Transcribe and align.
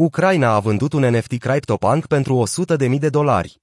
Ucraina 0.00 0.54
a 0.54 0.60
vândut 0.60 0.92
un 0.92 1.02
NFT 1.10 1.38
CryptoPunk 1.38 2.06
pentru 2.06 2.44
100.000 2.78 2.98
de 2.98 3.08
dolari. 3.08 3.60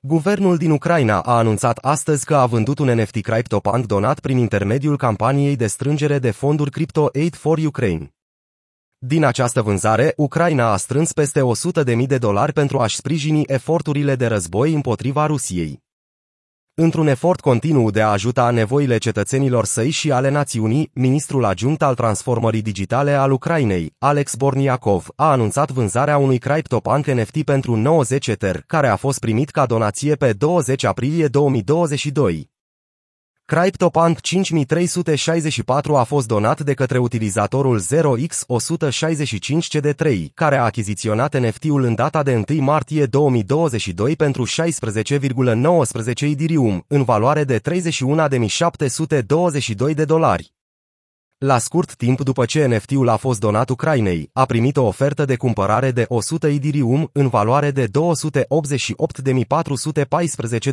Guvernul 0.00 0.56
din 0.56 0.70
Ucraina 0.70 1.20
a 1.20 1.36
anunțat 1.36 1.76
astăzi 1.76 2.24
că 2.24 2.36
a 2.36 2.46
vândut 2.46 2.78
un 2.78 3.00
NFT 3.00 3.20
CryptoPunk 3.20 3.86
donat 3.86 4.20
prin 4.20 4.36
intermediul 4.36 4.96
campaniei 4.96 5.56
de 5.56 5.66
strângere 5.66 6.18
de 6.18 6.30
fonduri 6.30 6.70
Crypto 6.70 7.08
Aid 7.14 7.34
for 7.34 7.58
Ukraine. 7.58 8.14
Din 8.98 9.24
această 9.24 9.62
vânzare, 9.62 10.12
Ucraina 10.16 10.72
a 10.72 10.76
strâns 10.76 11.12
peste 11.12 11.40
100.000 12.00 12.06
de 12.06 12.18
dolari 12.18 12.52
pentru 12.52 12.78
a-și 12.78 12.96
sprijini 12.96 13.42
eforturile 13.46 14.14
de 14.14 14.26
război 14.26 14.72
împotriva 14.72 15.26
Rusiei. 15.26 15.85
Într-un 16.78 17.06
efort 17.06 17.40
continuu 17.40 17.90
de 17.90 18.02
a 18.02 18.08
ajuta 18.08 18.50
nevoile 18.50 18.98
cetățenilor 18.98 19.64
săi 19.64 19.90
și 19.90 20.12
ale 20.12 20.28
națiunii, 20.28 20.90
ministrul 20.94 21.44
adjunct 21.44 21.82
al 21.82 21.94
transformării 21.94 22.62
digitale 22.62 23.12
al 23.12 23.30
Ucrainei, 23.30 23.94
Alex 23.98 24.34
Borniakov, 24.34 25.08
a 25.14 25.30
anunțat 25.30 25.70
vânzarea 25.70 26.18
unui 26.18 26.38
CryptoPunk 26.38 27.06
NFT 27.06 27.42
pentru 27.42 27.76
90 27.76 28.26
Ether, 28.26 28.62
care 28.66 28.88
a 28.88 28.96
fost 28.96 29.18
primit 29.18 29.50
ca 29.50 29.66
donație 29.66 30.14
pe 30.14 30.32
20 30.32 30.84
aprilie 30.84 31.26
2022. 31.26 32.55
CryptoPunk 33.46 34.20
5364 34.20 35.96
a 35.96 36.02
fost 36.02 36.26
donat 36.26 36.60
de 36.60 36.74
către 36.74 36.98
utilizatorul 36.98 37.80
0x165CD3, 37.80 40.24
care 40.34 40.56
a 40.56 40.62
achiziționat 40.62 41.38
NFT-ul 41.38 41.84
în 41.84 41.94
data 41.94 42.22
de 42.22 42.44
1 42.48 42.62
martie 42.62 43.04
2022 43.04 44.16
pentru 44.16 44.46
16,19 44.46 44.52
Ethereum, 46.20 46.84
în 46.86 47.02
valoare 47.02 47.44
de 47.44 47.60
31.722 47.60 49.94
de 49.94 50.04
dolari. 50.04 50.55
La 51.38 51.58
scurt 51.58 51.94
timp 51.94 52.20
după 52.20 52.44
ce 52.44 52.66
NFT-ul 52.66 53.08
a 53.08 53.16
fost 53.16 53.40
donat 53.40 53.68
Ucrainei, 53.68 54.30
a 54.32 54.44
primit 54.44 54.76
o 54.76 54.82
ofertă 54.82 55.24
de 55.24 55.36
cumpărare 55.36 55.90
de 55.90 56.04
100 56.08 56.48
Idirium 56.48 57.10
în 57.12 57.28
valoare 57.28 57.70
de 57.70 57.86
288.414 57.86 57.90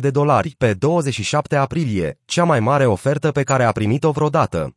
de 0.00 0.10
dolari 0.10 0.54
pe 0.58 0.74
27 0.74 1.56
aprilie, 1.56 2.18
cea 2.24 2.44
mai 2.44 2.60
mare 2.60 2.86
ofertă 2.86 3.30
pe 3.30 3.42
care 3.42 3.64
a 3.64 3.72
primit-o 3.72 4.10
vreodată. 4.10 4.76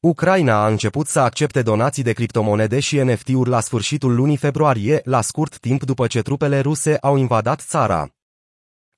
Ucraina 0.00 0.62
a 0.64 0.66
început 0.66 1.06
să 1.06 1.20
accepte 1.20 1.62
donații 1.62 2.02
de 2.02 2.12
criptomonede 2.12 2.80
și 2.80 2.98
NFT-uri 2.98 3.48
la 3.48 3.60
sfârșitul 3.60 4.14
lunii 4.14 4.36
februarie, 4.36 5.00
la 5.04 5.20
scurt 5.20 5.58
timp 5.58 5.84
după 5.84 6.06
ce 6.06 6.22
trupele 6.22 6.60
ruse 6.60 6.96
au 6.96 7.16
invadat 7.16 7.60
țara. 7.60 8.08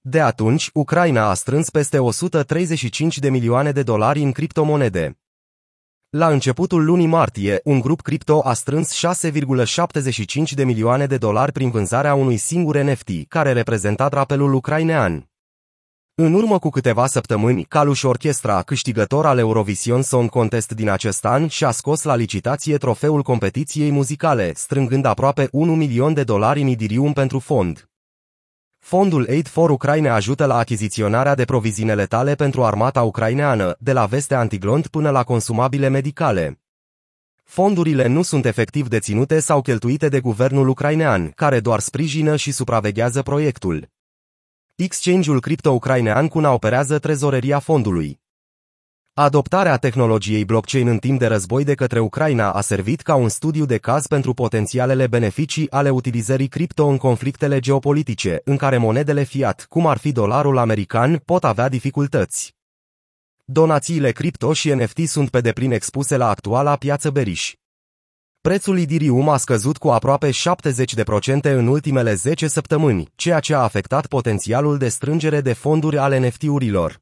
De 0.00 0.20
atunci, 0.20 0.70
Ucraina 0.72 1.28
a 1.28 1.34
strâns 1.34 1.70
peste 1.70 1.98
135 1.98 3.18
de 3.18 3.30
milioane 3.30 3.72
de 3.72 3.82
dolari 3.82 4.22
în 4.22 4.32
criptomonede. 4.32 5.19
La 6.16 6.28
începutul 6.28 6.84
lunii 6.84 7.06
martie, 7.06 7.60
un 7.64 7.80
grup 7.80 8.00
cripto 8.00 8.40
a 8.44 8.52
strâns 8.52 9.00
6,75 9.24 10.50
de 10.54 10.64
milioane 10.64 11.06
de 11.06 11.16
dolari 11.16 11.52
prin 11.52 11.70
vânzarea 11.70 12.14
unui 12.14 12.36
singur 12.36 12.76
NFT, 12.76 13.08
care 13.28 13.52
reprezenta 13.52 14.08
drapelul 14.08 14.52
ucrainean. 14.52 15.30
În 16.14 16.34
urmă 16.34 16.58
cu 16.58 16.68
câteva 16.68 17.06
săptămâni, 17.06 17.64
Kalush 17.64 18.02
Orchestra, 18.02 18.62
câștigător 18.62 19.26
al 19.26 19.38
Eurovision 19.38 20.02
Song 20.02 20.30
Contest 20.30 20.72
din 20.72 20.88
acest 20.88 21.24
an, 21.24 21.46
și-a 21.48 21.70
scos 21.70 22.02
la 22.02 22.14
licitație 22.14 22.76
trofeul 22.76 23.22
competiției 23.22 23.90
muzicale, 23.90 24.52
strângând 24.54 25.04
aproape 25.04 25.48
1 25.52 25.74
milion 25.74 26.14
de 26.14 26.24
dolari 26.24 26.60
în 26.60 26.66
Idirium 26.66 27.12
pentru 27.12 27.38
fond. 27.38 27.89
Fondul 28.80 29.26
Aid 29.28 29.48
for 29.48 29.70
Ukraine 29.70 30.08
ajută 30.08 30.46
la 30.46 30.56
achiziționarea 30.56 31.34
de 31.34 31.44
provizine 31.44 31.94
letale 31.94 32.34
pentru 32.34 32.64
armata 32.64 33.02
ucraineană, 33.02 33.76
de 33.78 33.92
la 33.92 34.06
veste 34.06 34.34
antiglont 34.34 34.86
până 34.86 35.10
la 35.10 35.22
consumabile 35.22 35.88
medicale. 35.88 36.60
Fondurile 37.44 38.06
nu 38.06 38.22
sunt 38.22 38.44
efectiv 38.44 38.88
deținute 38.88 39.40
sau 39.40 39.62
cheltuite 39.62 40.08
de 40.08 40.20
guvernul 40.20 40.68
ucrainean, 40.68 41.30
care 41.30 41.60
doar 41.60 41.80
sprijină 41.80 42.36
și 42.36 42.52
supraveghează 42.52 43.22
proiectul. 43.22 43.88
Exchange-ul 44.74 45.40
cripto-ucrainean 45.40 46.28
CUNA 46.28 46.52
operează 46.52 46.98
trezoreria 46.98 47.58
fondului. 47.58 48.20
Adoptarea 49.20 49.76
tehnologiei 49.76 50.44
blockchain 50.44 50.88
în 50.88 50.98
timp 50.98 51.18
de 51.18 51.26
război 51.26 51.64
de 51.64 51.74
către 51.74 52.00
Ucraina 52.00 52.52
a 52.52 52.60
servit 52.60 53.00
ca 53.00 53.14
un 53.14 53.28
studiu 53.28 53.64
de 53.64 53.78
caz 53.78 54.06
pentru 54.06 54.34
potențialele 54.34 55.06
beneficii 55.06 55.70
ale 55.70 55.90
utilizării 55.90 56.48
cripto 56.48 56.86
în 56.86 56.96
conflictele 56.96 57.58
geopolitice, 57.58 58.40
în 58.44 58.56
care 58.56 58.76
monedele 58.76 59.22
fiat, 59.22 59.66
cum 59.68 59.86
ar 59.86 59.98
fi 59.98 60.12
dolarul 60.12 60.58
american, 60.58 61.16
pot 61.24 61.44
avea 61.44 61.68
dificultăți. 61.68 62.54
Donațiile 63.44 64.10
cripto 64.10 64.52
și 64.52 64.74
NFT 64.74 65.08
sunt 65.08 65.30
pe 65.30 65.40
deplin 65.40 65.72
expuse 65.72 66.16
la 66.16 66.28
actuala 66.28 66.76
piață 66.76 67.10
beriș. 67.10 67.54
Prețul 68.40 68.78
Idirium 68.78 69.28
a 69.28 69.36
scăzut 69.36 69.76
cu 69.76 69.88
aproape 69.88 70.30
70% 70.30 70.32
în 71.42 71.66
ultimele 71.66 72.14
10 72.14 72.48
săptămâni, 72.48 73.08
ceea 73.14 73.40
ce 73.40 73.54
a 73.54 73.58
afectat 73.58 74.06
potențialul 74.06 74.78
de 74.78 74.88
strângere 74.88 75.40
de 75.40 75.52
fonduri 75.52 75.98
ale 75.98 76.26
NFT-urilor. 76.26 77.00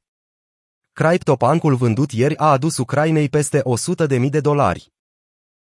CryptoPunk-ul 1.01 1.75
vândut 1.75 2.13
ieri 2.13 2.37
a 2.37 2.51
adus 2.51 2.77
Ucrainei 2.77 3.29
peste 3.29 3.63
100.000 4.19 4.31
de 4.31 4.41
dolari. 4.41 4.93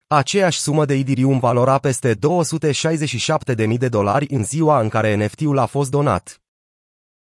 Aceeași 0.07 0.61
sumă 0.61 0.85
de 0.85 0.95
Idirium 0.95 1.39
valora 1.39 1.79
peste 1.79 2.15
267.000 2.15 3.79
de 3.79 3.89
dolari 3.89 4.27
în 4.31 4.45
ziua 4.45 4.81
în 4.81 4.89
care 4.89 5.25
NFT-ul 5.25 5.59
a 5.59 5.67
fost 5.67 5.91
donat. 5.91 6.41